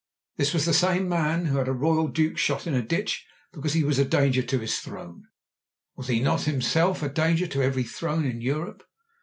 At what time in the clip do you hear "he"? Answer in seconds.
3.73-3.83, 6.41-6.51